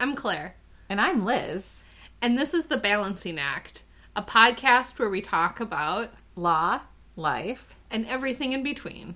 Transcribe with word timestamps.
I'm 0.00 0.14
Claire, 0.14 0.54
And 0.88 1.00
I'm 1.00 1.24
Liz. 1.24 1.82
and 2.22 2.36
this 2.38 2.54
is 2.54 2.66
The 2.66 2.76
Balancing 2.76 3.38
Act, 3.38 3.82
a 4.16 4.22
podcast 4.22 4.98
where 4.98 5.10
we 5.10 5.20
talk 5.20 5.60
about 5.60 6.10
Law, 6.36 6.80
life. 7.16 7.74
and 7.90 8.06
everything 8.06 8.52
in 8.52 8.62
between. 8.62 9.14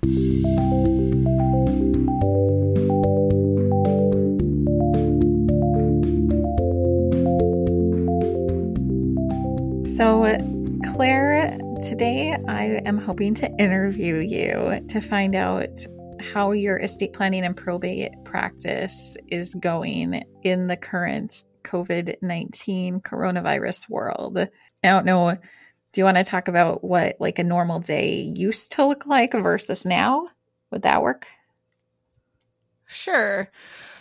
So, 9.85 10.37
Claire, 10.93 11.57
today 11.83 12.35
I 12.47 12.81
am 12.85 12.97
hoping 12.97 13.33
to 13.35 13.49
interview 13.59 14.15
you 14.17 14.79
to 14.89 15.01
find 15.01 15.35
out 15.35 15.69
how 16.31 16.51
your 16.51 16.77
estate 16.77 17.13
planning 17.13 17.43
and 17.43 17.55
probate 17.57 18.11
practice 18.23 19.17
is 19.27 19.53
going 19.53 20.23
in 20.43 20.67
the 20.67 20.77
current 20.77 21.43
COVID 21.63 22.15
19 22.21 23.01
coronavirus 23.01 23.89
world. 23.89 24.37
I 24.37 24.47
don't 24.89 25.05
know. 25.05 25.35
Do 25.35 26.01
you 26.01 26.05
want 26.05 26.17
to 26.17 26.23
talk 26.23 26.47
about 26.47 26.83
what 26.83 27.17
like 27.19 27.39
a 27.39 27.43
normal 27.43 27.79
day 27.79 28.21
used 28.21 28.73
to 28.73 28.85
look 28.85 29.05
like 29.05 29.33
versus 29.33 29.85
now? 29.85 30.27
Would 30.71 30.83
that 30.83 31.03
work? 31.03 31.27
Sure. 32.85 33.49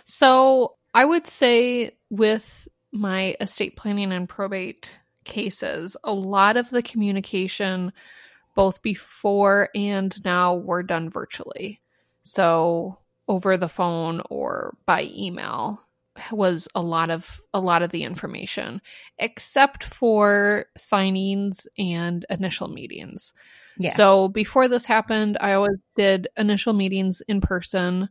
So 0.04 0.76
I 0.94 1.04
would 1.04 1.26
say 1.26 1.90
with 2.10 2.66
my 2.92 3.34
estate 3.40 3.76
planning 3.76 4.12
and 4.12 4.28
probate 4.28 4.98
cases, 5.24 5.96
a 6.04 6.12
lot 6.12 6.56
of 6.56 6.70
the 6.70 6.82
communication, 6.82 7.92
both 8.54 8.82
before 8.82 9.68
and 9.74 10.18
now, 10.24 10.56
were 10.56 10.82
done 10.82 11.10
virtually. 11.10 11.81
So 12.22 12.98
over 13.28 13.56
the 13.56 13.68
phone 13.68 14.22
or 14.30 14.76
by 14.86 15.08
email 15.14 15.80
was 16.30 16.68
a 16.74 16.82
lot 16.82 17.08
of 17.10 17.40
a 17.54 17.60
lot 17.60 17.82
of 17.82 17.90
the 17.90 18.04
information 18.04 18.82
except 19.18 19.84
for 19.84 20.66
signings 20.76 21.66
and 21.78 22.26
initial 22.28 22.68
meetings 22.68 23.32
Yeah. 23.78 23.94
so 23.94 24.28
before 24.28 24.68
this 24.68 24.84
happened, 24.84 25.38
I 25.40 25.54
always 25.54 25.78
did 25.96 26.28
initial 26.36 26.74
meetings 26.74 27.22
in 27.22 27.40
person, 27.40 28.08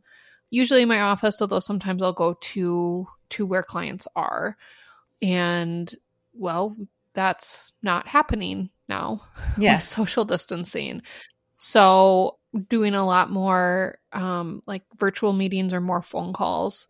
usually 0.49 0.81
in 0.81 0.89
my 0.89 1.02
office, 1.02 1.39
although 1.41 1.59
sometimes 1.59 2.02
I'll 2.02 2.14
go 2.14 2.33
to 2.33 3.08
to 3.31 3.45
where 3.45 3.64
clients 3.64 4.08
are. 4.16 4.58
And 5.21 5.93
well, 6.33 6.75
that's 7.14 7.73
not 7.83 8.08
happening 8.08 8.69
now 8.89 9.21
with 9.58 9.64
yes. 9.64 9.88
social 9.88 10.25
distancing. 10.25 11.03
So 11.58 12.38
doing 12.69 12.94
a 12.94 13.05
lot 13.05 13.30
more 13.30 13.97
um, 14.11 14.61
like 14.66 14.83
virtual 14.97 15.33
meetings 15.33 15.73
or 15.73 15.81
more 15.81 16.02
phone 16.02 16.33
calls, 16.33 16.88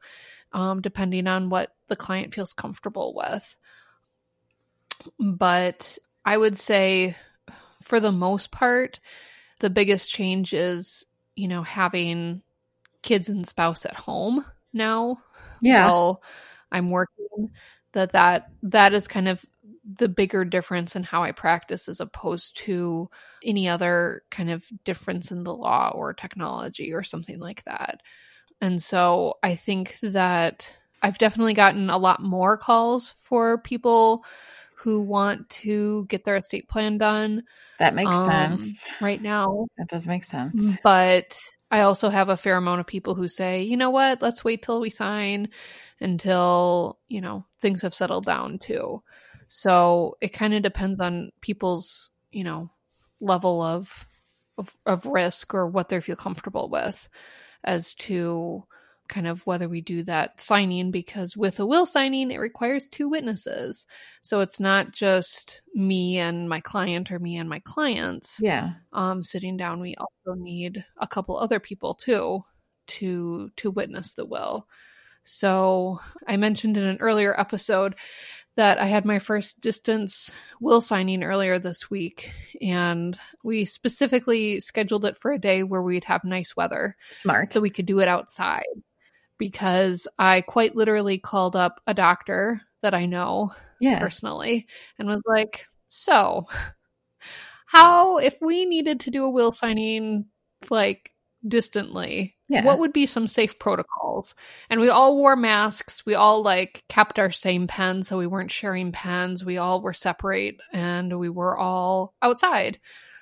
um, 0.54 0.82
depending 0.82 1.28
on 1.28 1.50
what 1.50 1.76
the 1.88 1.96
client 1.96 2.34
feels 2.34 2.54
comfortable 2.54 3.14
with. 3.16 3.56
But 5.20 5.98
I 6.26 6.38
would 6.38 6.58
say, 6.58 7.16
for 7.82 8.00
the 8.00 8.12
most 8.12 8.52
part, 8.52 9.00
the 9.60 9.70
biggest 9.70 10.12
change 10.12 10.54
is, 10.54 11.06
you 11.36 11.48
know, 11.48 11.64
having 11.64 12.42
kids 13.02 13.30
and 13.30 13.48
spouse 13.48 13.86
at 13.86 13.96
home 13.96 14.46
now 14.74 15.18
Yeah. 15.62 15.84
while 15.84 16.24
I'm 16.72 16.90
working. 16.90 17.52
That 17.94 18.14
that 18.14 18.50
that 18.64 18.94
is 18.94 19.08
kind 19.08 19.28
of 19.28 19.46
the 19.84 20.10
bigger 20.10 20.46
difference 20.46 20.96
in 20.96 21.04
how 21.04 21.24
I 21.24 21.32
practice 21.32 21.88
as 21.88 22.00
opposed 22.00 22.56
to 22.58 23.10
any 23.44 23.68
other 23.68 24.24
kind 24.30 24.50
of 24.50 24.66
difference 24.84 25.32
in 25.32 25.44
the 25.44 25.56
law 25.56 25.92
or 25.96 26.14
technology 26.14 26.94
or 26.94 27.04
something 27.04 27.40
like 27.40 27.64
that. 27.64 28.02
And 28.62 28.82
so 28.82 29.36
I 29.42 29.56
think 29.56 30.00
that 30.02 30.72
I've 31.02 31.18
definitely 31.18 31.56
gotten 31.56 31.90
a 31.90 31.98
lot 31.98 32.22
more 32.22 32.58
calls 32.58 33.16
for 33.18 33.58
people 33.58 34.24
who 34.76 35.02
want 35.02 35.50
to 35.50 36.06
get 36.06 36.26
their 36.26 36.36
estate 36.36 36.68
plan 36.68 36.98
done 36.98 37.44
that 37.80 37.96
makes 37.96 38.12
um, 38.12 38.60
sense. 38.60 38.88
right 39.02 39.22
now. 39.22 39.66
That 39.78 39.88
does 39.88 40.08
make 40.08 40.24
sense. 40.24 40.74
But 40.84 41.40
I 41.72 41.82
also 41.82 42.10
have 42.10 42.30
a 42.30 42.38
fair 42.38 42.58
amount 42.58 42.82
of 42.82 42.88
people 42.88 43.16
who 43.16 43.28
say, 43.28 43.64
you 43.64 43.78
know 43.78 43.90
what, 43.90 44.22
let's 44.22 44.44
wait 44.44 44.62
till 44.62 44.82
we 44.82 44.90
sign 44.90 45.50
until, 46.00 47.00
you 47.08 47.22
know, 47.22 47.46
things 47.60 47.82
have 47.82 47.94
settled 47.94 48.26
down 48.26 48.60
too. 48.60 49.02
So 49.54 50.16
it 50.22 50.30
kind 50.30 50.54
of 50.54 50.64
depends 50.64 51.02
on 51.02 51.32
people's, 51.42 52.10
you 52.32 52.46
know, 52.46 52.70
level 53.20 53.62
of, 53.62 54.08
of 54.58 54.76
of 54.86 55.06
risk 55.06 55.54
or 55.54 55.68
what 55.68 55.90
they 55.90 56.00
feel 56.00 56.16
comfortable 56.16 56.70
with 56.70 57.10
as 57.66 57.94
to 57.96 58.64
kind 59.10 59.28
of 59.28 59.46
whether 59.46 59.68
we 59.68 59.82
do 59.82 60.04
that 60.04 60.40
signing 60.40 60.90
because 60.90 61.36
with 61.36 61.60
a 61.60 61.66
will 61.66 61.86
signing 61.86 62.32
it 62.32 62.40
requires 62.40 62.88
two 62.88 63.10
witnesses. 63.10 63.86
So 64.22 64.40
it's 64.40 64.60
not 64.62 64.94
just 64.94 65.64
me 65.76 66.18
and 66.18 66.48
my 66.48 66.62
client 66.62 67.12
or 67.12 67.20
me 67.20 67.36
and 67.36 67.50
my 67.50 67.60
clients 67.60 68.42
Yeah. 68.42 68.76
um, 68.94 69.22
sitting 69.22 69.58
down, 69.58 69.82
we 69.82 69.96
also 69.96 70.40
need 70.40 70.86
a 70.98 71.08
couple 71.08 71.38
other 71.38 71.60
people 71.60 71.96
too 71.96 72.46
to 72.88 73.52
to 73.58 73.70
witness 73.72 74.14
the 74.14 74.26
will. 74.26 74.66
So 75.24 76.00
I 76.28 76.38
mentioned 76.38 76.78
in 76.78 76.84
an 76.84 76.98
earlier 77.00 77.40
episode 77.40 77.96
that 78.62 78.78
I 78.78 78.86
had 78.86 79.06
my 79.06 79.18
first 79.18 79.60
distance 79.60 80.30
will 80.60 80.82
signing 80.82 81.24
earlier 81.24 81.58
this 81.58 81.90
week, 81.90 82.32
and 82.62 83.18
we 83.44 83.66
specifically 83.66 84.60
scheduled 84.60 85.04
it 85.04 85.18
for 85.18 85.32
a 85.32 85.42
day 85.42 85.64
where 85.64 85.82
we'd 85.82 86.04
have 86.04 86.24
nice 86.24 86.56
weather 86.56 86.96
Smart. 87.16 87.50
so 87.50 87.60
we 87.60 87.72
could 87.72 87.88
do 87.88 88.02
it 88.02 88.08
outside 88.08 88.62
because 89.40 90.08
I 90.20 90.42
quite 90.42 90.76
literally 90.76 91.18
called 91.18 91.56
up 91.56 91.82
a 91.88 91.96
doctor 91.96 92.62
that 92.84 92.94
I 92.94 93.08
know 93.08 93.52
yeah. 93.80 93.98
personally 93.98 94.68
and 95.00 95.08
was 95.08 95.24
like, 95.26 95.66
so 95.88 96.46
how 97.66 98.20
if 98.20 98.40
we 98.42 98.66
needed 98.66 99.00
to 99.00 99.10
do 99.10 99.24
a 99.24 99.30
will 99.32 99.54
signing 99.54 100.26
like 100.70 101.11
distantly, 101.48 102.36
Yeah. 102.50 102.64
what 102.66 102.80
would 102.80 102.94
be 102.94 103.06
some 103.06 103.28
safe 103.28 103.58
protocols? 103.60 104.36
And 104.70 104.80
we 104.80 104.90
all 104.90 105.18
wore 105.18 105.36
masks. 105.36 106.06
We 106.06 106.16
all 106.16 106.42
like 106.44 106.84
kept 106.90 107.18
our 107.20 107.32
same 107.32 107.68
pen 107.68 108.04
so 108.04 108.18
we 108.18 108.28
weren't 108.28 108.52
sharing 108.52 108.92
pens. 108.92 109.44
We 109.44 109.58
all 109.58 109.82
were 109.82 109.94
separate 109.94 110.60
and 110.72 111.20
we 111.20 111.30
were 111.30 111.58
all 111.58 112.14
outside 112.22 112.80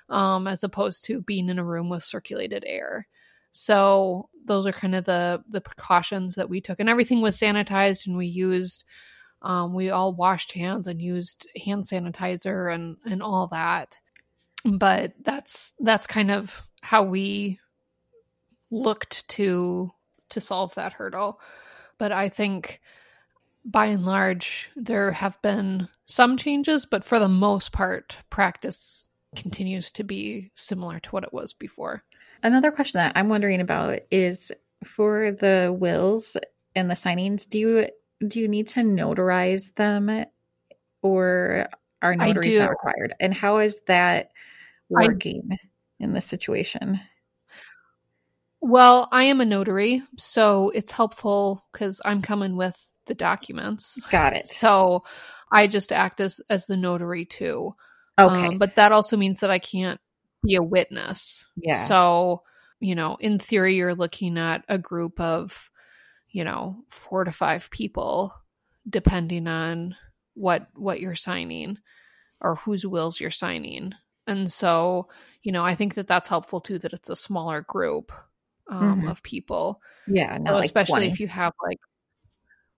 um 0.09 0.47
as 0.47 0.63
opposed 0.63 1.05
to 1.05 1.21
being 1.21 1.49
in 1.49 1.59
a 1.59 1.63
room 1.63 1.87
with 1.89 2.03
circulated 2.03 2.63
air. 2.65 3.07
So 3.51 4.29
those 4.45 4.65
are 4.65 4.71
kind 4.71 4.95
of 4.95 5.05
the 5.05 5.43
the 5.47 5.61
precautions 5.61 6.35
that 6.35 6.49
we 6.49 6.61
took 6.61 6.79
and 6.79 6.89
everything 6.89 7.21
was 7.21 7.39
sanitized 7.39 8.07
and 8.07 8.17
we 8.17 8.25
used 8.27 8.83
um, 9.41 9.73
we 9.73 9.89
all 9.89 10.13
washed 10.13 10.51
hands 10.51 10.87
and 10.87 11.01
used 11.01 11.47
hand 11.65 11.83
sanitizer 11.83 12.73
and 12.73 12.97
and 13.05 13.23
all 13.23 13.47
that 13.47 13.97
but 14.65 15.13
that's 15.23 15.73
that's 15.79 16.07
kind 16.07 16.29
of 16.31 16.61
how 16.81 17.03
we 17.03 17.59
looked 18.71 19.27
to 19.29 19.91
to 20.29 20.41
solve 20.41 20.73
that 20.75 20.93
hurdle 20.93 21.39
but 21.97 22.11
i 22.11 22.29
think 22.29 22.81
by 23.65 23.87
and 23.87 24.05
large 24.05 24.69
there 24.75 25.11
have 25.11 25.41
been 25.41 25.87
some 26.05 26.37
changes 26.37 26.85
but 26.85 27.03
for 27.03 27.19
the 27.19 27.29
most 27.29 27.71
part 27.71 28.17
practice 28.29 29.07
continues 29.35 29.91
to 29.91 30.03
be 30.03 30.51
similar 30.55 30.99
to 30.99 31.09
what 31.11 31.23
it 31.23 31.33
was 31.33 31.53
before 31.53 32.03
Another 32.41 32.71
question 32.71 32.99
that 32.99 33.13
I'm 33.15 33.29
wondering 33.29 33.59
about 33.59 33.99
is 34.11 34.51
for 34.85 35.31
the 35.31 35.75
wills 35.77 36.37
and 36.75 36.89
the 36.89 36.93
signings, 36.93 37.47
do 37.47 37.59
you 37.59 37.87
do 38.25 38.39
you 38.39 38.47
need 38.47 38.69
to 38.69 38.81
notarize 38.81 39.73
them 39.75 40.25
or 41.01 41.67
are 42.01 42.15
notaries 42.15 42.57
not 42.57 42.69
required? 42.69 43.13
And 43.19 43.33
how 43.33 43.57
is 43.57 43.81
that 43.87 44.31
I- 44.97 45.07
working 45.07 45.57
in 45.99 46.13
this 46.13 46.25
situation? 46.25 46.99
Well 48.61 49.07
i 49.11 49.25
am 49.25 49.41
a 49.41 49.45
notary 49.45 50.03
so 50.17 50.69
it's 50.71 50.91
helpful 50.91 51.65
because 51.71 52.01
i'm 52.05 52.21
coming 52.21 52.55
with 52.55 52.89
the 53.09 53.13
documents 53.15 53.99
Got 54.09 54.33
it. 54.33 54.47
So 54.47 55.03
I 55.51 55.67
just 55.67 55.91
act 55.91 56.21
as 56.21 56.39
as 56.49 56.65
the 56.67 56.77
notary 56.77 57.25
too. 57.25 57.75
Okay. 58.17 58.47
Um, 58.47 58.57
but 58.57 58.75
that 58.75 58.93
also 58.93 59.17
means 59.17 59.39
that 59.39 59.49
I 59.49 59.59
can't 59.59 59.99
be 60.43 60.55
a 60.55 60.63
witness. 60.63 61.45
yeah. 61.57 61.85
So, 61.85 62.43
you 62.79 62.95
know, 62.95 63.17
in 63.19 63.39
theory 63.39 63.75
you're 63.75 63.95
looking 63.95 64.37
at 64.37 64.63
a 64.69 64.77
group 64.77 65.19
of, 65.19 65.69
you 66.29 66.45
know, 66.45 66.77
4 66.89 67.25
to 67.25 67.31
5 67.31 67.69
people 67.71 68.33
depending 68.89 69.47
on 69.47 69.95
what 70.35 70.67
what 70.75 71.01
you're 71.01 71.15
signing 71.15 71.77
or 72.39 72.55
whose 72.55 72.85
wills 72.85 73.19
you're 73.19 73.31
signing. 73.31 73.93
And 74.27 74.51
so, 74.51 75.09
you 75.41 75.51
know, 75.51 75.65
I 75.65 75.75
think 75.75 75.95
that 75.95 76.07
that's 76.07 76.29
helpful 76.29 76.61
too 76.61 76.77
that 76.79 76.93
it's 76.93 77.09
a 77.09 77.15
smaller 77.15 77.61
group 77.61 78.11
um, 78.69 79.01
Mhm. 79.03 79.11
of 79.11 79.21
people 79.23 79.81
yeah. 80.07 80.37
So 80.37 80.53
like 80.53 80.65
especially 80.65 81.01
20. 81.01 81.07
if 81.11 81.19
you 81.19 81.27
have 81.27 81.53
like 81.63 81.79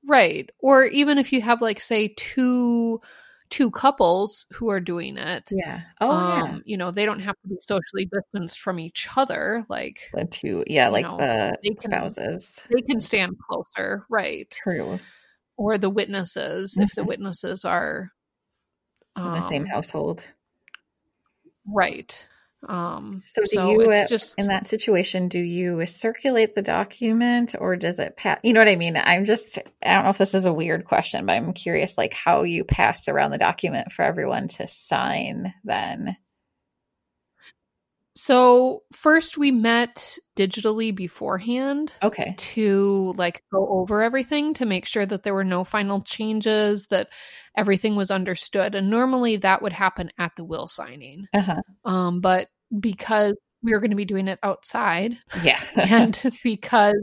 right 0.06 0.50
or 0.60 0.86
even 0.86 1.18
if 1.18 1.32
you 1.32 1.42
have 1.42 1.62
like 1.62 1.80
say 1.80 2.14
two 2.18 3.00
two 3.50 3.70
couples 3.72 4.46
who 4.54 4.70
are 4.70 4.80
doing 4.80 5.18
it 5.18 5.50
yeah. 5.52 5.82
Oh 6.00 6.10
um 6.10 6.64
you 6.66 6.78
know 6.78 6.90
they 6.92 7.06
don't 7.06 7.20
have 7.20 7.36
to 7.42 7.48
be 7.50 7.58
socially 7.62 8.06
distanced 8.12 8.60
from 8.62 8.80
each 8.80 9.08
other 9.18 9.66
like. 9.70 10.10
The 10.14 10.26
two. 10.26 10.64
Yeah. 10.68 10.88
Like 10.90 11.06
know, 11.06 11.18
the 11.18 11.58
they 11.62 11.70
can- 11.70 11.78
spouses. 11.80 12.62
they 12.74 12.82
can 12.82 13.00
stand 13.02 13.36
closer 13.50 14.06
right 14.10 14.50
True. 14.50 15.00
or 15.58 15.78
the 15.78 15.90
witnesses 15.90 16.78
if 16.78 16.92
the 16.96 17.04
witnesses 17.04 17.66
are 17.66 18.12
in 19.18 19.24
the 19.24 19.42
same 19.42 19.64
um, 19.64 19.68
household. 19.68 20.24
right. 21.68 22.28
Um, 22.68 23.24
So, 23.26 23.42
do 23.42 23.48
so 23.48 23.72
you, 23.72 23.82
uh, 23.82 23.90
it's 23.92 24.10
just 24.10 24.36
in 24.38 24.48
that 24.48 24.68
situation, 24.68 25.28
do 25.28 25.40
you 25.40 25.86
circulate 25.88 26.56
the 26.56 26.62
document 26.62 27.56
or 27.58 27.76
does 27.76 28.00
it 28.00 28.18
pass? 28.18 28.40
You 28.44 28.54
know 28.54 28.60
what 28.60 28.68
I 28.68 28.76
mean? 28.76 28.98
I'm 28.98 29.26
just, 29.26 29.58
I 29.84 29.94
don't 29.96 30.04
know 30.04 30.12
if 30.12 30.18
this 30.18 30.36
is 30.36 30.46
a 30.46 30.54
weird 30.54 30.86
question, 30.86 31.26
but 31.26 31.34
I'm 31.34 31.54
curious, 31.54 31.98
like 31.98 32.14
how 32.14 32.44
you 32.44 32.64
pass 32.64 33.08
around 33.08 33.32
the 33.32 33.38
document 33.38 33.92
for 33.92 34.04
everyone 34.04 34.48
to 34.50 34.68
sign 34.68 35.54
then. 35.64 36.16
So 38.16 38.84
first 38.92 39.38
we 39.38 39.52
met 39.52 40.18
digitally 40.36 40.94
beforehand 40.96 41.94
Okay. 42.04 42.34
to 42.38 43.14
like 43.18 43.44
go 43.54 43.68
over 43.70 44.02
everything 44.02 44.54
to 44.56 44.66
make 44.66 44.86
sure 44.86 45.06
that 45.06 45.24
there 45.24 45.34
were 45.34 45.44
no 45.44 45.64
final 45.64 46.02
changes 46.02 46.88
that 46.88 47.10
everything 47.56 47.96
was 47.96 48.12
understood 48.12 48.76
and 48.76 48.90
normally 48.90 49.38
that 49.38 49.62
would 49.62 49.74
happen 49.74 50.12
at 50.18 50.36
the 50.36 50.44
will 50.44 50.68
signing 50.68 51.28
Uh 51.34 51.42
huh. 51.42 51.62
um 51.86 52.20
but 52.22 52.50
because 52.80 53.34
we 53.64 53.72
were 53.74 53.80
going 53.80 53.92
to 53.92 53.96
be 53.98 54.06
doing 54.06 54.28
it 54.28 54.40
outside 54.44 55.18
Yeah. 55.44 55.62
and 55.76 56.20
because 56.44 56.96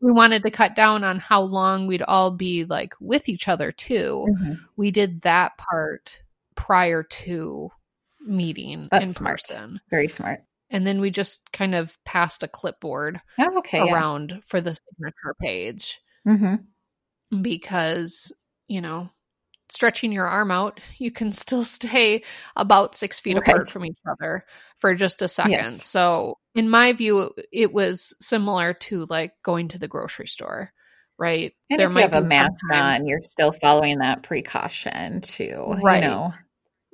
we 0.00 0.12
wanted 0.12 0.42
to 0.44 0.50
cut 0.50 0.74
down 0.76 1.02
on 1.04 1.18
how 1.18 1.40
long 1.40 1.86
we'd 1.86 2.02
all 2.02 2.30
be 2.30 2.64
like 2.64 2.94
with 3.00 3.28
each 3.28 3.46
other 3.48 3.70
too 3.72 4.26
Mhm. 4.28 4.58
we 4.76 4.90
did 4.90 5.20
that 5.22 5.56
part 5.58 6.22
prior 6.54 7.02
to 7.02 7.70
meeting 8.26 8.88
That's 8.90 9.04
in 9.04 9.10
smart. 9.10 9.38
person 9.40 9.80
Very 9.90 10.08
smart. 10.08 10.42
And 10.70 10.86
then 10.86 11.00
we 11.00 11.10
just 11.10 11.50
kind 11.52 11.74
of 11.74 11.96
passed 12.04 12.42
a 12.42 12.48
clipboard 12.48 13.20
Oh, 13.38 13.58
okay. 13.58 13.78
Yeah. 13.78 13.92
around 13.92 14.40
for 14.44 14.60
the 14.60 14.74
signature 14.76 15.34
page 15.40 15.98
hmm 16.24 16.54
because 17.42 18.32
you 18.68 18.80
know 18.80 19.10
stretching 19.70 20.12
your 20.12 20.26
arm 20.26 20.50
out 20.50 20.80
you 20.96 21.10
can 21.10 21.30
still 21.30 21.64
stay 21.78 22.22
about 22.56 22.96
six 22.96 23.20
feet 23.20 23.36
Right. 23.36 23.46
apart 23.48 23.70
from 23.70 23.84
each 23.84 23.98
other 24.10 24.44
for 24.78 24.94
just 24.94 25.20
a 25.22 25.28
second 25.28 25.52
Yes. 25.52 25.84
so 25.84 26.38
in 26.54 26.70
my 26.70 26.92
view 26.92 27.32
it 27.52 27.72
was 27.72 28.14
similar 28.20 28.72
to 28.74 29.04
like 29.10 29.32
going 29.42 29.68
to 29.68 29.78
the 29.78 29.88
grocery 29.88 30.26
store 30.26 30.72
right 31.18 31.52
And 31.70 31.80
if 31.82 31.90
you 31.90 31.96
have 32.00 32.14
a 32.14 32.22
mask 32.22 32.54
on, 32.72 33.06
you're 33.06 33.22
still 33.22 33.52
following 33.52 33.98
that 33.98 34.22
precaution 34.22 35.20
too. 35.20 35.76
Right. 35.82 36.02
You 36.02 36.08
know. 36.08 36.32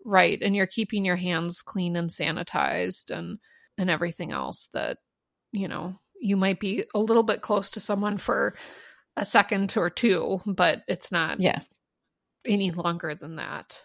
right 0.04 0.38
and 0.42 0.56
you're 0.56 0.66
keeping 0.66 1.04
your 1.04 1.16
hands 1.16 1.62
clean 1.62 1.94
and 1.96 2.10
sanitized 2.10 3.10
and 3.10 3.38
and 3.78 3.90
everything 3.90 4.32
else 4.32 4.68
that 4.74 4.98
you 5.52 5.68
know 5.68 5.98
you 6.20 6.36
might 6.36 6.60
be 6.60 6.84
a 6.94 6.98
little 6.98 7.22
bit 7.22 7.42
close 7.42 7.70
to 7.70 7.80
someone 7.80 8.16
for 8.16 8.56
a 9.16 9.24
second 9.24 9.74
or 9.76 9.90
two 9.90 10.40
but 10.46 10.82
it's 10.88 11.12
not 11.12 11.38
Yes. 11.40 11.78
any 12.46 12.70
longer 12.70 13.14
than 13.14 13.36
that 13.36 13.80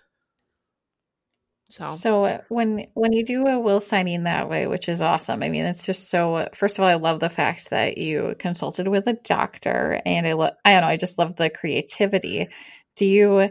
so 1.69 1.91
So 1.93 2.25
uh, 2.25 2.41
when 2.49 2.87
when 2.95 3.13
you 3.13 3.23
do 3.23 3.45
a 3.45 3.59
will 3.59 3.79
signing 3.79 4.23
that 4.23 4.49
way, 4.49 4.65
which 4.65 4.89
is 4.89 5.03
awesome. 5.03 5.43
I 5.43 5.49
mean, 5.49 5.65
it's 5.65 5.85
just 5.85 6.09
so. 6.09 6.47
First 6.55 6.77
of 6.79 6.83
all, 6.83 6.89
I 6.89 6.95
love 6.95 7.19
the 7.19 7.29
fact 7.29 7.69
that 7.69 7.99
you 7.99 8.35
consulted 8.39 8.87
with 8.87 9.05
a 9.05 9.13
doctor, 9.13 10.01
and 10.03 10.25
I 10.25 10.33
lo- 10.33 10.49
I 10.65 10.71
don't 10.71 10.81
know, 10.81 10.87
I 10.87 10.97
just 10.97 11.19
love 11.19 11.35
the 11.35 11.51
creativity. 11.51 12.47
Do 12.95 13.05
you, 13.05 13.49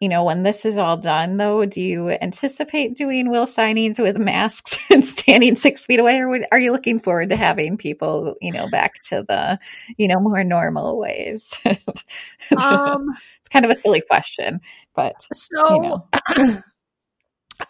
you 0.00 0.08
know, 0.08 0.24
when 0.24 0.42
this 0.42 0.64
is 0.64 0.78
all 0.78 0.96
done, 0.96 1.36
though, 1.36 1.66
do 1.66 1.80
you 1.80 2.08
anticipate 2.08 2.94
doing 2.94 3.30
will 3.30 3.46
signings 3.46 3.98
with 3.98 4.16
masks 4.16 4.78
and 4.90 5.04
standing 5.04 5.54
six 5.54 5.84
feet 5.86 6.00
away, 6.00 6.18
or 6.18 6.28
would, 6.28 6.46
are 6.50 6.58
you 6.58 6.72
looking 6.72 6.98
forward 6.98 7.28
to 7.28 7.36
having 7.36 7.76
people, 7.76 8.34
you 8.40 8.50
know, 8.50 8.68
back 8.70 9.00
to 9.02 9.24
the, 9.28 9.58
you 9.98 10.08
know, 10.08 10.18
more 10.18 10.42
normal 10.42 10.98
ways? 10.98 11.60
um 11.66 13.08
it's 13.38 13.48
kind 13.50 13.64
of 13.64 13.70
a 13.70 13.78
silly 13.78 14.00
question, 14.00 14.60
but 14.94 15.26
so 15.32 15.74
you 15.74 15.80
know. 15.82 16.62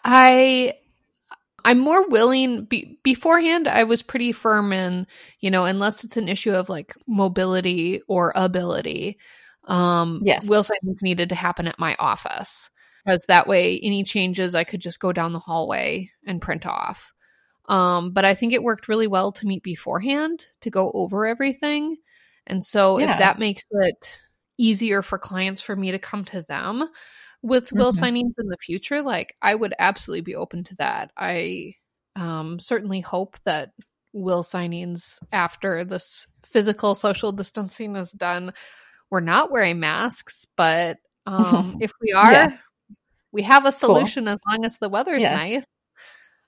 i 0.03 0.73
i'm 1.65 1.79
more 1.79 2.07
willing 2.07 2.63
be, 2.63 2.97
beforehand 3.03 3.67
i 3.67 3.83
was 3.83 4.01
pretty 4.01 4.31
firm 4.31 4.71
in 4.71 5.05
you 5.41 5.51
know 5.51 5.65
unless 5.65 6.03
it's 6.03 6.17
an 6.17 6.29
issue 6.29 6.51
of 6.51 6.69
like 6.69 6.95
mobility 7.07 8.01
or 8.07 8.31
ability 8.35 9.17
um 9.65 10.21
Yes. 10.23 10.47
will 10.47 10.63
signings 10.63 11.01
needed 11.03 11.29
to 11.29 11.35
happen 11.35 11.67
at 11.67 11.79
my 11.79 11.95
office 11.99 12.69
because 13.05 13.23
that 13.27 13.47
way 13.47 13.79
any 13.83 14.03
changes 14.03 14.55
i 14.55 14.63
could 14.63 14.79
just 14.81 14.99
go 14.99 15.11
down 15.13 15.33
the 15.33 15.39
hallway 15.39 16.09
and 16.25 16.41
print 16.41 16.65
off 16.65 17.13
um 17.67 18.11
but 18.11 18.25
i 18.25 18.33
think 18.33 18.53
it 18.53 18.63
worked 18.63 18.87
really 18.87 19.07
well 19.07 19.31
to 19.31 19.45
meet 19.45 19.63
beforehand 19.63 20.45
to 20.61 20.69
go 20.69 20.91
over 20.93 21.25
everything 21.25 21.95
and 22.47 22.65
so 22.65 22.97
Yeah. 22.97 23.11
if 23.11 23.19
that 23.19 23.39
makes 23.39 23.63
it 23.69 24.21
easier 24.57 25.01
for 25.01 25.17
clients 25.17 25.61
for 25.61 25.75
me 25.75 25.91
to 25.91 25.99
come 25.99 26.25
to 26.25 26.41
them 26.43 26.87
with 27.43 27.71
will 27.71 27.91
Mhm. 27.91 27.99
signings 27.99 28.33
in 28.39 28.47
the 28.47 28.57
future 28.57 29.01
like 29.01 29.35
i 29.41 29.53
would 29.53 29.73
absolutely 29.79 30.21
be 30.21 30.35
open 30.35 30.63
to 30.63 30.75
that 30.75 31.11
i 31.17 31.73
um 32.15 32.59
certainly 32.59 32.99
hope 32.99 33.37
that 33.45 33.71
will 34.13 34.43
signings 34.43 35.19
after 35.31 35.85
this 35.85 36.27
physical 36.43 36.93
social 36.95 37.31
distancing 37.31 37.95
is 37.95 38.11
done 38.11 38.51
we're 39.11 39.19
not 39.19 39.51
wearing 39.51 39.79
masks 39.79 40.45
but 40.57 40.97
um 41.27 41.77
if 41.81 41.91
we 42.01 42.11
are 42.13 42.31
Yeah. 42.31 42.57
we 43.31 43.41
have 43.43 43.65
a 43.65 43.71
solution 43.71 44.27
as 44.27 44.37
long 44.49 44.65
as 44.65 44.77
the 44.77 44.89
weather's 44.89 45.21
Yes. 45.21 45.37
nice 45.37 45.65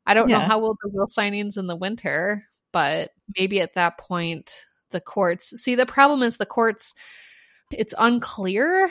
i 0.08 0.14
don't 0.14 0.30
know 0.30 0.40
Yeah. 0.40 0.48
how 0.48 0.60
will 0.60 0.76
the 0.82 0.90
will 0.90 1.08
signings 1.08 1.58
in 1.58 1.68
the 1.68 1.76
winter 1.76 2.44
but 2.72 3.12
maybe 3.38 3.62
at 3.62 3.76
that 3.76 3.98
point 4.00 4.52
the 4.90 5.02
courts 5.02 5.50
see 5.62 5.76
the 5.76 5.86
problem 5.86 6.24
is 6.24 6.38
the 6.38 6.46
courts 6.46 6.94
it's 7.72 7.94
unclear 8.00 8.90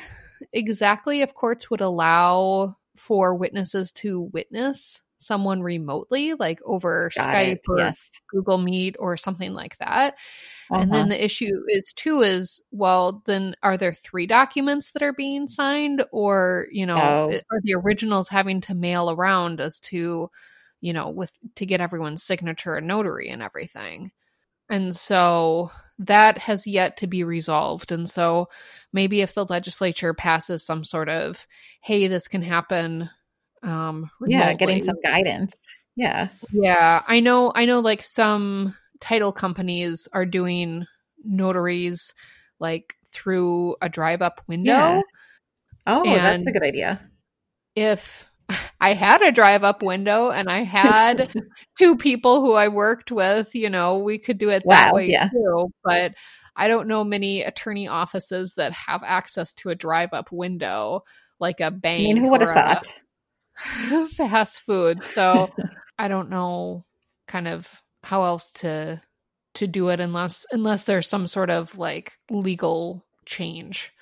exactly 0.53 1.21
if 1.23 1.35
courts 1.35 1.71
would 1.71 1.81
allow 1.81 2.77
for 2.97 3.35
witnesses 3.37 3.91
to 3.93 4.23
witness 4.33 5.01
someone 5.23 5.63
remotely 5.63 6.35
like 6.35 6.61
over 6.65 7.11
Got 7.15 7.35
skype 7.35 7.57
it. 7.57 7.61
or 7.69 7.79
Yes. 7.79 8.11
google 8.31 8.59
meet 8.59 8.97
or 8.99 9.17
something 9.17 9.53
like 9.55 9.77
that 9.79 10.15
and 10.75 10.91
Uh-huh. 10.91 10.95
then 10.95 11.09
the 11.09 11.25
issue 11.25 11.51
is 11.69 11.93
too 11.95 12.23
is 12.23 12.61
well 12.71 13.23
then 13.27 13.55
are 13.63 13.77
there 13.77 13.95
three 13.95 14.27
documents 14.27 14.93
that 14.93 15.03
are 15.03 15.13
being 15.13 15.49
signed 15.49 16.03
or 16.13 16.67
you 16.71 16.87
know 16.87 17.01
Oh. 17.01 17.29
are 17.51 17.61
the 17.63 17.75
originals 17.75 18.29
having 18.29 18.61
to 18.63 18.75
mail 18.75 19.11
around 19.11 19.61
as 19.61 19.79
to 19.81 20.31
you 20.81 20.93
know 20.93 21.11
with 21.11 21.39
to 21.57 21.67
get 21.67 21.81
everyone's 21.81 22.23
signature 22.23 22.77
and 22.77 22.87
notary 22.87 23.29
and 23.29 23.43
everything 23.43 24.11
and 24.71 24.95
so 24.97 25.71
that 25.99 26.39
has 26.39 26.67
yet 26.67 26.97
to 26.97 27.07
be 27.07 27.25
resolved 27.25 27.93
and 27.93 28.09
so 28.09 28.49
maybe 28.93 29.21
if 29.21 29.35
the 29.35 29.45
legislature 29.47 30.15
passes 30.15 30.65
some 30.65 30.85
sort 30.85 31.09
of 31.09 31.47
hey 31.83 32.07
this 32.07 32.29
can 32.29 32.43
happen 32.43 33.08
um 33.63 34.11
yeah, 34.27 34.55
getting 34.55 34.83
some 34.83 34.97
guidance. 35.05 35.55
Yeah. 35.97 36.29
yeah, 36.53 37.03
I 37.07 37.21
know. 37.21 37.53
I 37.55 37.67
know. 37.67 37.81
Like 37.81 38.03
some 38.03 38.75
title 39.01 39.33
companies 39.33 40.09
are 40.13 40.25
doing 40.25 40.87
notaries 41.25 42.15
like 42.59 42.95
through 43.07 43.77
a 43.83 43.89
drive-up 43.89 44.41
window. 44.47 44.73
Yeah. 44.73 45.01
Oh, 45.87 46.05
that's 46.05 46.47
a 46.47 46.53
good 46.53 46.63
idea. 46.63 47.01
If 47.75 48.31
I 48.81 48.95
had 48.95 49.23
a 49.23 49.33
drive-up 49.33 49.83
window 49.83 50.31
and 50.31 50.49
I 50.49 50.61
had 50.61 51.29
two 51.79 51.97
people 51.97 52.41
who 52.41 52.53
I 52.53 52.69
worked 52.69 53.11
with, 53.13 53.55
you 53.55 53.69
know, 53.69 53.99
we 53.99 54.19
could 54.19 54.39
do 54.39 54.49
it 54.51 54.63
that 54.67 54.95
way 54.95 55.09
yeah. 55.11 55.29
too. 55.29 55.73
But 55.85 56.15
I 56.55 56.69
don't 56.69 56.89
know 56.89 57.03
many 57.03 57.43
attorney 57.43 57.89
offices 57.89 58.55
that 58.57 58.73
have 58.73 59.03
access 59.05 59.55
to 59.55 59.71
a 59.71 59.75
drive-up 59.75 60.31
window 60.31 61.03
like 61.41 61.61
a 61.61 61.71
bank. 61.71 62.03
mean, 62.03 62.17
who 62.19 62.31
would 62.31 62.41
have 62.41 62.51
thought? 62.51 62.87
fast 64.17 64.61
food. 64.61 65.03
So 65.05 65.51
I 65.99 66.09
don't 66.09 66.31
know 66.31 66.85
kind 67.27 67.49
of 67.49 67.81
how 68.03 68.25
else 68.25 68.51
to 68.53 69.01
to 69.55 69.67
do 69.67 69.89
it 69.91 70.01
unless 70.01 70.47
unless 70.51 70.85
there's 70.85 71.06
some 71.09 71.27
sort 71.27 71.51
of 71.51 71.77
like 71.77 72.19
legal 72.31 73.05
change. 73.27 73.93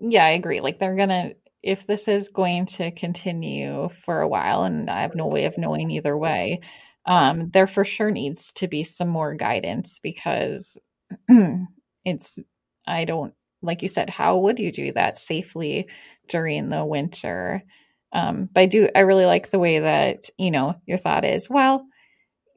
Yeah, 0.00 0.24
I 0.24 0.30
agree. 0.30 0.60
Like 0.60 0.78
they're 0.78 0.96
gonna 0.96 1.32
if 1.62 1.86
this 1.86 2.06
is 2.06 2.28
going 2.28 2.66
to 2.66 2.92
continue 2.92 3.88
for 3.88 4.20
a 4.20 4.28
while, 4.28 4.62
and 4.62 4.88
I 4.88 5.02
have 5.02 5.14
no 5.16 5.26
way 5.26 5.46
of 5.46 5.58
knowing 5.58 5.90
either 5.90 6.16
way, 6.16 6.60
um, 7.06 7.50
there 7.50 7.66
for 7.66 7.84
sure 7.84 8.10
needs 8.10 8.52
to 8.54 8.68
be 8.68 8.84
some 8.84 9.08
more 9.08 9.34
guidance 9.34 9.98
because 10.02 10.78
it's 12.04 12.38
I 12.86 13.04
don't 13.04 13.34
like 13.62 13.82
you 13.82 13.88
said, 13.88 14.10
how 14.10 14.38
would 14.38 14.58
you 14.58 14.70
do 14.70 14.92
that 14.92 15.18
safely 15.18 15.88
during 16.28 16.68
the 16.68 16.84
winter? 16.84 17.62
Um, 18.12 18.48
but 18.52 18.60
I 18.62 18.66
do 18.66 18.88
I 18.94 19.00
really 19.00 19.26
like 19.26 19.50
the 19.50 19.58
way 19.58 19.80
that, 19.80 20.30
you 20.38 20.50
know, 20.50 20.74
your 20.86 20.98
thought 20.98 21.24
is, 21.24 21.50
well, 21.50 21.86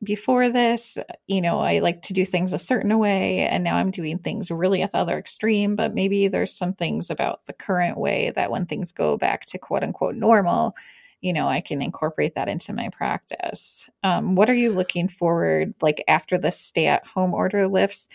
before 0.01 0.49
this, 0.49 0.97
you 1.27 1.41
know, 1.41 1.59
I 1.59 1.79
like 1.79 2.03
to 2.03 2.13
do 2.13 2.25
things 2.25 2.53
a 2.53 2.59
certain 2.59 2.97
way, 2.97 3.39
and 3.39 3.63
now 3.63 3.75
I'm 3.75 3.91
doing 3.91 4.19
things 4.19 4.49
really 4.49 4.81
at 4.81 4.93
the 4.93 4.99
other 4.99 5.17
extreme. 5.17 5.75
But 5.75 5.93
maybe 5.93 6.27
there's 6.27 6.53
some 6.53 6.73
things 6.73 7.09
about 7.09 7.45
the 7.45 7.53
current 7.53 7.97
way 7.97 8.31
that 8.35 8.51
when 8.51 8.65
things 8.65 8.91
go 8.91 9.17
back 9.17 9.45
to 9.47 9.57
quote 9.57 9.83
unquote 9.83 10.15
normal, 10.15 10.75
you 11.21 11.33
know, 11.33 11.47
I 11.47 11.61
can 11.61 11.81
incorporate 11.81 12.35
that 12.35 12.47
into 12.47 12.71
my 12.71 12.89
practice. 12.89 13.89
Um, 14.03 14.35
what 14.35 14.49
are 14.49 14.55
you 14.55 14.71
looking 14.71 15.09
forward 15.09 15.73
like 15.81 16.03
after 16.07 16.37
the 16.37 16.51
stay 16.51 16.87
at 16.87 17.05
home 17.05 17.33
order 17.33 17.67
lifts 17.67 18.07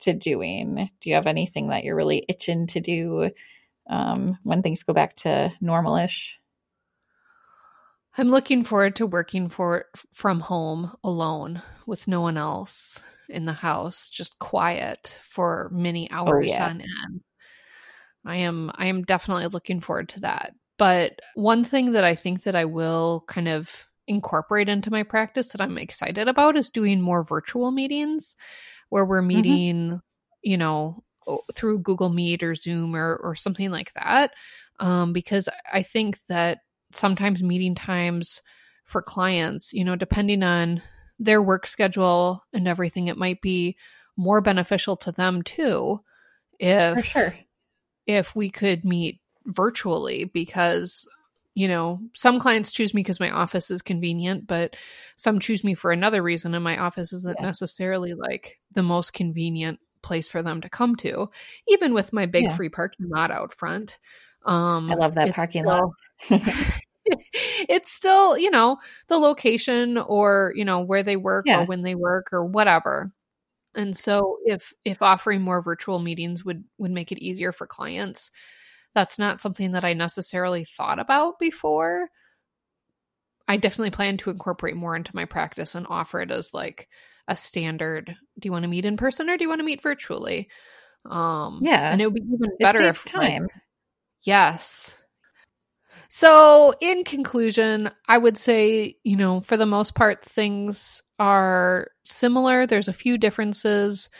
to 0.00 0.12
doing? 0.12 0.90
Do 1.00 1.08
you 1.10 1.16
have 1.16 1.26
anything 1.26 1.68
that 1.68 1.82
you're 1.82 1.96
really 1.96 2.24
itching 2.28 2.68
to 2.68 2.80
do 2.80 3.30
um, 3.92 4.38
when 4.42 4.62
things 4.62 4.82
go 4.82 4.94
back 4.94 5.16
to 5.16 5.52
normalish? 5.62 6.32
I'm 8.16 8.28
looking 8.28 8.64
forward 8.64 8.96
to 8.96 9.06
working 9.06 9.48
for 9.48 9.84
from 10.12 10.40
home 10.40 10.92
alone 11.04 11.62
with 11.86 12.08
no 12.08 12.20
one 12.20 12.36
else 12.36 13.00
in 13.28 13.44
the 13.44 13.52
house, 13.52 14.08
just 14.08 14.38
quiet 14.38 15.18
for 15.22 15.70
many 15.72 16.10
oh, 16.10 16.16
hours 16.16 16.48
oh, 16.50 16.54
yeah. 16.54 16.68
on 16.68 16.80
end. 16.80 17.20
I 18.24 18.36
am 18.36 18.70
I 18.74 18.86
am 18.86 19.02
definitely 19.02 19.46
looking 19.46 19.80
forward 19.80 20.08
to 20.10 20.20
that. 20.20 20.54
But 20.78 21.20
one 21.34 21.64
thing 21.64 21.92
that 21.92 22.04
I 22.04 22.14
think 22.14 22.44
that 22.44 22.56
I 22.56 22.64
will 22.64 23.24
kind 23.28 23.48
of 23.48 23.70
incorporate 24.06 24.68
into 24.68 24.90
my 24.90 25.02
practice 25.02 25.48
that 25.52 25.60
I'm 25.60 25.78
excited 25.78 26.28
about 26.28 26.56
is 26.56 26.70
doing 26.70 27.00
more 27.00 27.22
virtual 27.22 27.70
meetings 27.70 28.36
where 28.88 29.04
we're 29.04 29.20
mm-hmm. 29.20 29.28
meeting, 29.28 29.76
mm-hmm. 29.88 29.96
you 30.42 30.56
know, 30.56 31.02
through 31.54 31.80
Google 31.80 32.10
Meet 32.10 32.42
or 32.42 32.54
Zoom 32.54 32.94
or 32.94 33.16
or 33.16 33.34
something 33.34 33.70
like 33.70 33.92
that. 33.94 34.32
Um, 34.80 35.12
because 35.12 35.48
I 35.72 35.82
think 35.82 36.18
that 36.28 36.60
sometimes 36.92 37.42
meeting 37.42 37.74
times 37.74 38.42
for 38.84 39.02
clients, 39.02 39.72
you 39.72 39.84
know, 39.84 39.96
depending 39.96 40.42
on 40.42 40.82
their 41.18 41.42
work 41.42 41.66
schedule 41.66 42.42
and 42.52 42.66
everything, 42.66 43.08
it 43.08 43.16
might 43.16 43.40
be 43.40 43.76
more 44.16 44.40
beneficial 44.40 44.96
to 44.96 45.12
them 45.12 45.42
too 45.42 46.00
if 46.58 46.94
for 46.94 47.02
sure 47.02 47.34
if 48.06 48.34
we 48.34 48.50
could 48.50 48.84
meet 48.84 49.20
virtually 49.46 50.24
because 50.24 51.06
you 51.54 51.68
know 51.68 52.00
some 52.14 52.38
clients 52.38 52.72
choose 52.72 52.94
me 52.94 53.00
because 53.00 53.20
my 53.20 53.30
office 53.30 53.70
is 53.70 53.82
convenient 53.82 54.46
but 54.46 54.76
some 55.16 55.38
choose 55.38 55.64
me 55.64 55.74
for 55.74 55.92
another 55.92 56.22
reason 56.22 56.54
and 56.54 56.64
my 56.64 56.78
office 56.78 57.12
isn't 57.12 57.36
yeah. 57.40 57.46
necessarily 57.46 58.14
like 58.14 58.58
the 58.72 58.82
most 58.82 59.12
convenient 59.12 59.78
place 60.02 60.28
for 60.28 60.42
them 60.42 60.60
to 60.60 60.68
come 60.68 60.96
to 60.96 61.30
even 61.68 61.94
with 61.94 62.12
my 62.12 62.26
big 62.26 62.44
yeah. 62.44 62.56
free 62.56 62.68
parking 62.68 63.08
lot 63.08 63.30
out 63.30 63.52
front 63.52 63.98
um 64.44 64.90
i 64.90 64.94
love 64.94 65.14
that 65.14 65.34
parking 65.34 65.64
still, 65.64 65.94
lot 66.30 66.40
it's 67.68 67.90
still 67.90 68.38
you 68.38 68.50
know 68.50 68.78
the 69.08 69.18
location 69.18 69.98
or 69.98 70.52
you 70.56 70.64
know 70.64 70.80
where 70.80 71.02
they 71.02 71.16
work 71.16 71.44
yeah. 71.46 71.62
or 71.62 71.66
when 71.66 71.80
they 71.80 71.94
work 71.94 72.28
or 72.32 72.44
whatever 72.44 73.12
and 73.74 73.96
so 73.96 74.38
if 74.44 74.72
if 74.84 75.02
offering 75.02 75.40
more 75.40 75.62
virtual 75.62 75.98
meetings 75.98 76.44
would 76.44 76.64
would 76.78 76.90
make 76.90 77.10
it 77.10 77.18
easier 77.18 77.52
for 77.52 77.66
clients 77.66 78.30
that's 78.94 79.18
not 79.18 79.40
something 79.40 79.72
that 79.72 79.84
i 79.84 79.92
necessarily 79.92 80.64
thought 80.64 80.98
about 80.98 81.38
before 81.38 82.08
i 83.48 83.56
definitely 83.56 83.90
plan 83.90 84.16
to 84.16 84.30
incorporate 84.30 84.76
more 84.76 84.94
into 84.94 85.14
my 85.14 85.24
practice 85.24 85.74
and 85.74 85.86
offer 85.88 86.20
it 86.20 86.30
as 86.30 86.54
like 86.54 86.88
a 87.28 87.36
standard 87.36 88.14
do 88.38 88.46
you 88.46 88.52
want 88.52 88.62
to 88.62 88.68
meet 88.68 88.84
in 88.84 88.96
person 88.96 89.30
or 89.30 89.36
do 89.36 89.44
you 89.44 89.48
want 89.48 89.60
to 89.60 89.64
meet 89.64 89.82
virtually 89.82 90.48
um 91.06 91.60
yeah 91.62 91.92
and 91.92 92.00
it 92.00 92.06
would 92.06 92.14
be 92.14 92.34
even 92.34 92.56
better 92.60 92.80
if 92.80 93.04
time 93.04 93.42
like, 93.42 93.52
yes 94.22 94.94
so, 96.14 96.74
in 96.80 97.04
conclusion, 97.04 97.90
I 98.06 98.18
would 98.18 98.36
say, 98.36 98.98
you 99.02 99.16
know, 99.16 99.40
for 99.40 99.56
the 99.56 99.64
most 99.64 99.94
part, 99.94 100.22
things 100.22 101.02
are 101.18 101.88
similar. 102.04 102.66
There's 102.66 102.88
a 102.88 102.92
few 102.92 103.16
differences, 103.16 104.10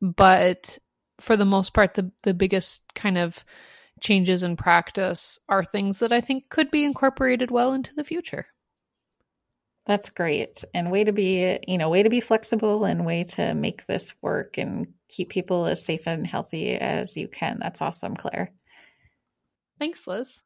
but 0.00 0.78
for 1.18 1.36
the 1.36 1.44
most 1.44 1.74
part, 1.74 1.94
the, 1.94 2.12
the 2.22 2.34
biggest 2.34 2.94
kind 2.94 3.18
of 3.18 3.44
changes 4.00 4.44
in 4.44 4.56
practice 4.56 5.40
are 5.48 5.64
things 5.64 5.98
that 5.98 6.12
I 6.12 6.20
think 6.20 6.48
could 6.50 6.70
be 6.70 6.84
incorporated 6.84 7.50
well 7.50 7.72
into 7.72 7.94
the 7.94 8.04
future. 8.04 8.46
That's 9.86 10.10
great. 10.10 10.62
And 10.74 10.90
way 10.90 11.04
to 11.04 11.12
be, 11.12 11.58
you 11.66 11.78
know, 11.78 11.90
way 11.90 12.02
to 12.02 12.10
be 12.10 12.20
flexible 12.20 12.84
and 12.84 13.06
way 13.06 13.24
to 13.24 13.54
make 13.54 13.86
this 13.86 14.14
work 14.22 14.58
and 14.58 14.92
keep 15.08 15.30
people 15.30 15.66
as 15.66 15.84
safe 15.84 16.06
and 16.06 16.26
healthy 16.26 16.74
as 16.74 17.16
you 17.16 17.28
can. 17.28 17.58
That's 17.60 17.80
awesome, 17.80 18.14
Claire. 18.14 18.52
Thanks, 19.78 20.06
Liz. 20.06 20.40